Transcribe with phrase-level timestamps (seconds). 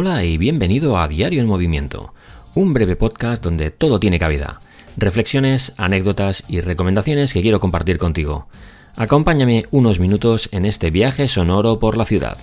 [0.00, 2.14] Hola y bienvenido a Diario en Movimiento,
[2.54, 4.60] un breve podcast donde todo tiene cabida.
[4.96, 8.46] Reflexiones, anécdotas y recomendaciones que quiero compartir contigo.
[8.94, 12.38] Acompáñame unos minutos en este viaje sonoro por la ciudad.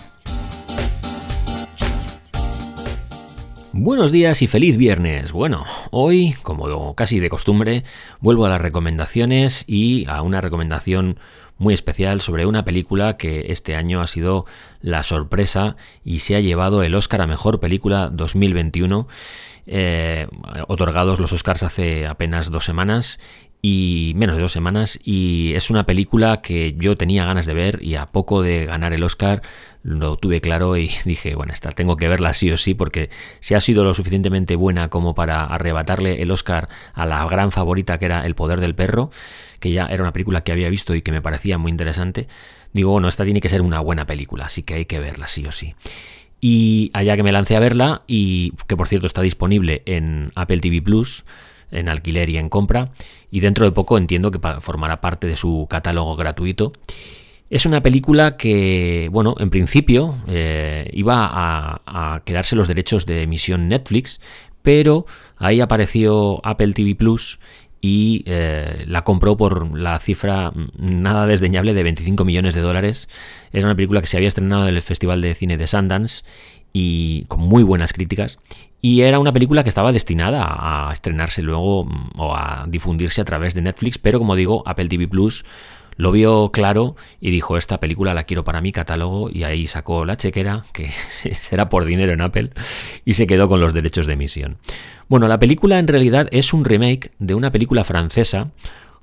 [3.78, 5.34] Buenos días y feliz viernes.
[5.34, 7.84] Bueno, hoy, como casi de costumbre,
[8.22, 11.20] vuelvo a las recomendaciones y a una recomendación
[11.58, 14.46] muy especial sobre una película que este año ha sido
[14.80, 15.76] la sorpresa
[16.06, 19.10] y se ha llevado el Oscar a Mejor Película 2021,
[19.68, 20.28] eh,
[20.70, 23.20] otorgados los Oscars hace apenas dos semanas
[23.68, 27.80] y menos de dos semanas y es una película que yo tenía ganas de ver
[27.82, 29.42] y a poco de ganar el Oscar
[29.82, 33.10] lo tuve claro y dije, bueno, esta tengo que verla sí o sí porque
[33.40, 37.98] si ha sido lo suficientemente buena como para arrebatarle el Oscar a la gran favorita
[37.98, 39.10] que era El poder del perro,
[39.60, 42.28] que ya era una película que había visto y que me parecía muy interesante,
[42.72, 45.44] digo, bueno, esta tiene que ser una buena película, así que hay que verla sí
[45.48, 45.74] o sí.
[46.40, 50.60] Y allá que me lancé a verla y que por cierto está disponible en Apple
[50.60, 51.26] TV Plus,
[51.76, 52.90] en alquiler y en compra,
[53.32, 56.74] y dentro de poco entiendo que formará parte de su catálogo gratuito.
[57.50, 63.68] Es una película que, bueno, en principio eh, iba a, quedarse los derechos de emisión
[63.68, 64.20] Netflix,
[64.64, 65.06] pero
[65.38, 67.40] ahí apareció Apple TV Plus
[67.82, 73.08] y eh, la compró por la cifra nada desdeñable de 25 millones de dólares.
[73.52, 76.24] Era una película que se había estrenado en el Festival de Cine de Sundance
[76.78, 78.38] y con muy buenas críticas
[78.82, 83.24] y era una película que estaba destinada a estrenarse luego mm, o a difundirse a
[83.24, 85.46] través de Netflix, pero como digo, Apple TV Plus
[85.96, 90.04] lo vio claro y dijo, esta película la quiero para mi catálogo y ahí sacó
[90.04, 90.90] la chequera, que
[91.32, 92.50] será por dinero en Apple,
[93.06, 94.58] y se quedó con los derechos de emisión.
[95.08, 98.52] Bueno, la película en realidad es un remake de una película francesa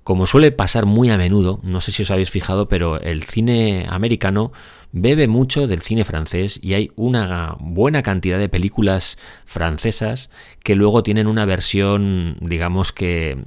[0.05, 3.87] como suele pasar muy a menudo, no sé si os habéis fijado, pero el cine
[3.89, 4.53] americano
[4.93, 9.17] bebe mucho del cine francés y hay una buena cantidad de películas
[9.47, 10.29] francesas
[10.63, 13.39] que luego tienen una versión, digamos que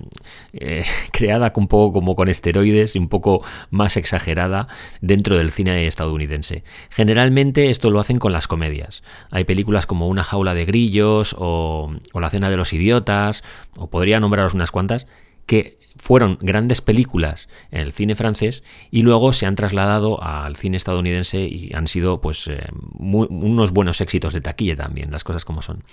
[0.54, 4.68] eh, creada un poco como con esteroides y un poco más exagerada
[5.02, 6.64] dentro del cine estadounidense.
[6.90, 9.04] Generalmente esto lo hacen con las comedias.
[9.30, 13.44] Hay películas como Una jaula de grillos o, o La cena de los idiotas,
[13.76, 15.06] o podría nombraros unas cuantas,
[15.46, 20.78] que fueron grandes películas en el cine francés y luego se han trasladado al cine
[20.78, 22.68] estadounidense y han sido pues eh,
[23.00, 25.84] unos buenos éxitos de taquilla también, las cosas como son.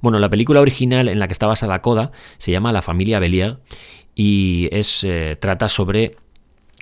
[0.00, 3.58] Bueno, la película original en la que está basada Coda se llama La familia Belier
[4.14, 6.16] y es eh, trata sobre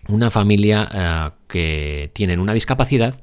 [0.09, 3.21] una familia eh, que tienen una discapacidad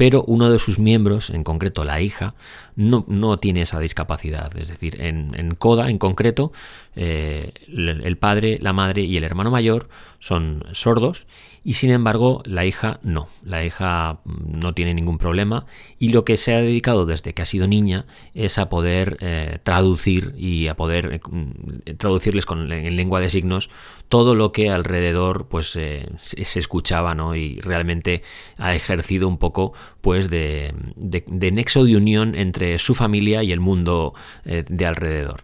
[0.00, 2.32] pero uno de sus miembros, en concreto la hija,
[2.74, 4.56] no, no tiene esa discapacidad.
[4.56, 6.52] Es decir, en, CODA en concreto,
[6.96, 11.26] eh, el padre, la madre y el hermano mayor son sordos
[11.62, 15.66] y sin embargo la hija no, la hija mm, no tiene ningún problema
[15.98, 19.58] y lo que se ha dedicado desde que ha sido niña es a poder eh,
[19.62, 23.70] traducir y a poder eh, mm, traducirles con, en lengua de signos
[24.08, 27.34] todo lo que alrededor pues eh, se, escuchaba ¿no?
[27.36, 28.22] y realmente
[28.56, 33.60] ha ejercido un poco pues de, de, nexo de unión entre su familia y el
[33.60, 34.14] mundo
[34.44, 35.42] de alrededor.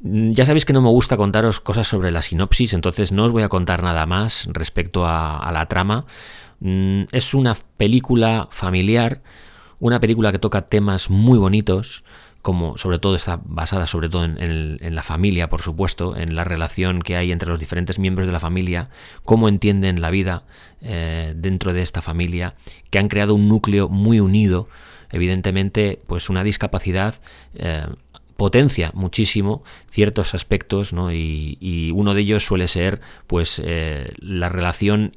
[0.00, 3.32] Mm, ya sabéis que no me gusta contaros cosas sobre la sinopsis, entonces no os
[3.32, 6.06] voy a contar nada más respecto a, la trama.
[6.60, 9.22] Mm, es una película familiar,
[9.80, 12.04] una película que toca temas muy bonitos,
[12.42, 17.00] como sobre todo está basada sobre todo en, la familia, por supuesto, en la relación
[17.00, 18.90] que hay entre los diferentes miembros de la familia,
[19.24, 20.42] cómo entienden la vida
[20.80, 22.54] eh, dentro de esta familia,
[22.90, 24.68] que han creado un núcleo muy unido.
[25.10, 27.20] Evidentemente, pues una discapacidad
[27.54, 27.86] eh,
[28.36, 31.12] potencia muchísimo ciertos aspectos, ¿no?
[31.12, 35.12] y, uno de ellos suele ser pues eh, la relación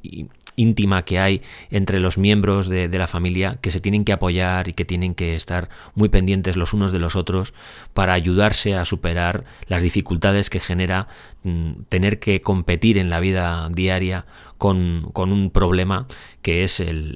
[0.56, 4.72] íntima que hay entre los miembros de, la familia que se tienen que apoyar y
[4.72, 7.52] que tienen que estar muy pendientes los unos de los otros
[7.94, 11.08] para ayudarse a superar las dificultades que genera
[11.44, 14.24] mm, tener que competir en la vida diaria
[14.56, 16.06] con, un problema
[16.40, 17.14] que es el,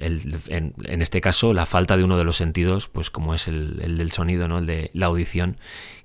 [0.48, 3.96] en, este caso la falta de uno de los sentidos pues como es el, el
[3.96, 5.56] del sonido no el de la audición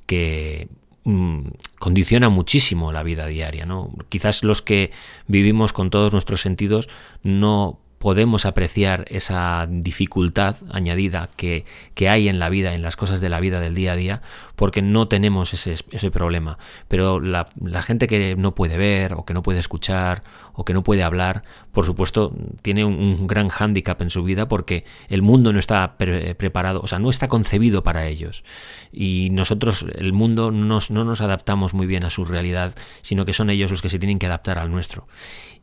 [0.05, 0.69] que
[1.05, 3.65] Mm, condiciona muchísimo la vida diaria.
[3.65, 3.93] ¿no?
[4.09, 4.91] Quizás los que
[5.27, 6.89] vivimos con todos nuestros sentidos
[7.21, 11.65] no podemos apreciar esa dificultad añadida que,
[12.07, 14.21] hay en la vida, en las cosas de la vida del día a día,
[14.55, 16.59] porque no tenemos ese, ese problema.
[16.87, 17.47] Pero la,
[17.81, 20.21] gente que no puede ver o que no puede escuchar
[20.53, 21.41] o que no puede hablar,
[21.71, 22.31] por supuesto,
[22.61, 26.99] tiene un, gran hándicap en su vida porque el mundo no está preparado, o sea,
[26.99, 28.43] no está concebido para ellos.
[28.91, 33.49] Y nosotros, el mundo, no nos adaptamos muy bien a su realidad, sino que son
[33.49, 35.07] ellos los que se tienen que adaptar al nuestro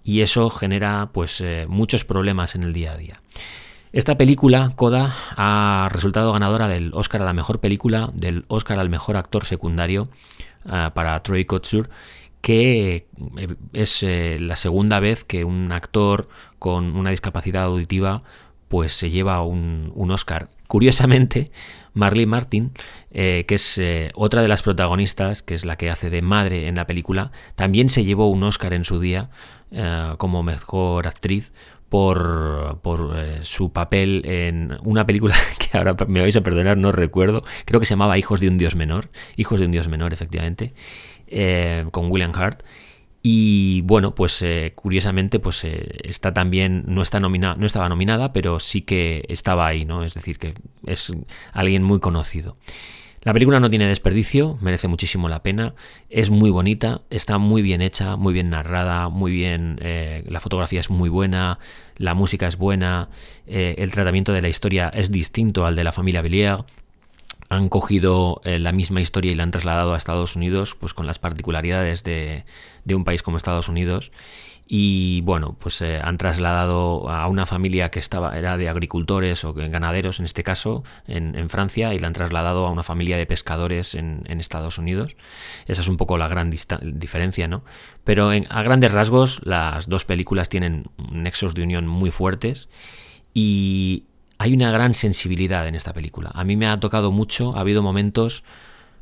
[0.05, 3.23] y eso genera pues eh, muchos problemas en el día a día.
[3.93, 8.89] Esta película, Coda, ha resultado ganadora del Oscar a la mejor película, del Oscar al
[8.89, 10.09] mejor actor secundario
[10.65, 11.91] uh, para Troy Kotsur,
[12.41, 13.07] que
[13.37, 16.29] eh, es eh, la segunda vez que un actor
[16.59, 18.23] con una discapacidad auditiva
[18.73, 20.49] pues se lleva un, un Oscar.
[20.67, 21.51] Curiosamente,
[21.93, 22.73] Marley Martin,
[23.11, 26.69] eh, que es eh, otra de las protagonistas, que es la que hace de madre
[26.69, 29.29] en la película, también se llevó un Oscar en su día
[29.73, 31.53] eh, como mejor actriz
[31.91, 37.45] por, por su papel en una película que ahora me vais a perdonar, no recuerdo,
[37.67, 40.73] creo que se llamaba Hijos de un Dios Menor, Hijos de un Dios Menor, efectivamente,
[41.91, 42.63] con William Hart.
[43.23, 48.33] Y bueno, pues eh, curiosamente, pues eh, está también, no está nominada, no estaba nominada,
[48.33, 50.03] pero sí que estaba ahí, ¿no?
[50.03, 50.55] Es decir, que
[50.87, 51.13] es
[51.53, 52.57] alguien muy conocido.
[53.23, 55.75] La película no tiene desperdicio, merece muchísimo la pena,
[56.11, 60.81] es muy bonita, está muy bien hecha, muy bien narrada, muy bien, eh, la fotografía
[60.81, 61.61] es muy buena,
[61.97, 63.11] la música es buena,
[63.47, 66.65] el tratamiento de la historia es distinto al de la familia Villiers,
[67.53, 71.07] han cogido eh, la misma historia y la han trasladado a Estados Unidos, pues con
[71.07, 72.45] las particularidades de,
[72.89, 74.13] un país como Estados Unidos.
[74.67, 79.53] Y bueno, pues eh, han trasladado a una familia que estaba, era de agricultores o
[79.53, 83.95] ganaderos en este caso, en, Francia, y la han trasladado a una familia de pescadores
[83.95, 85.17] en, Estados Unidos.
[85.67, 86.51] Esa es un poco la gran
[86.83, 87.65] diferencia, ¿no?
[88.05, 92.71] Pero a grandes rasgos, las dos películas tienen nexos de unión muy fuertes.
[93.35, 94.07] Y
[94.43, 96.33] hay una gran sensibilidad en esta película.
[96.35, 98.43] A mí me ha tocado mucho, ha habido momentos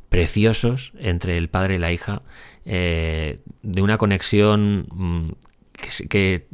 [0.07, 2.21] preciosos entre el padre y la hija,
[2.63, 5.35] eh, de una conexión
[5.71, 6.47] que,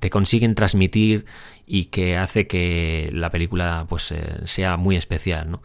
[0.00, 1.24] te, consiguen transmitir
[1.66, 5.60] y que hace que la película pues eh, sea muy especial.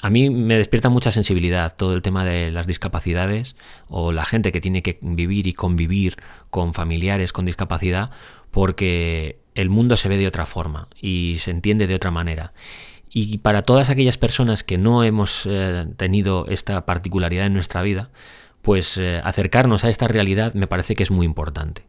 [0.00, 3.56] A mí me despierta mucha sensibilidad todo el tema de las discapacidades
[3.88, 6.16] o la gente que tiene que vivir y convivir
[6.50, 8.10] con familiares con discapacidad
[8.50, 12.52] porque el mundo se ve de otra forma y se entiende de otra manera.
[13.16, 18.10] Y para todas aquellas personas que no hemos eh, tenido esta particularidad en nuestra vida,
[18.64, 21.84] pues eh, acercarnos a esta realidad me parece que es muy importante.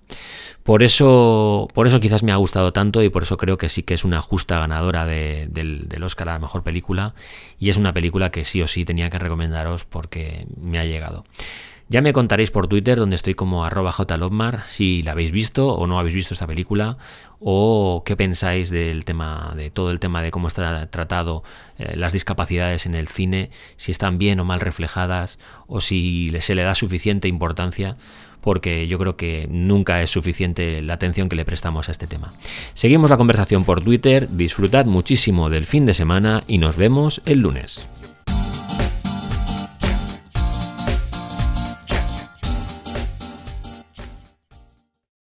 [0.61, 3.83] Por eso, por eso quizás me ha gustado tanto y por eso creo que sí
[3.83, 7.15] que es una justa ganadora del, del, Oscar a la mejor película
[7.59, 11.23] y es una película que sí o sí tenía que recomendaros porque me ha llegado.
[11.87, 15.85] Ya me contaréis por Twitter, donde estoy como arroba jlobmar, si la habéis visto o
[15.85, 16.97] no habéis visto esta película,
[17.39, 21.43] o qué pensáis del tema, de todo el tema de cómo está tratado
[21.77, 25.37] eh, las discapacidades en el cine, si están bien o mal reflejadas,
[25.67, 27.97] o si se le da suficiente importancia
[28.41, 32.31] porque yo creo que nunca es suficiente la atención que le prestamos a este tema.
[32.75, 37.39] Seguimos la conversación por Twitter, disfrutad muchísimo del fin de semana y nos vemos el
[37.39, 37.89] lunes.